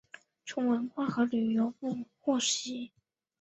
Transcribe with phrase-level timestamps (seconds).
[0.47, 2.91] 从文化和旅游部获悉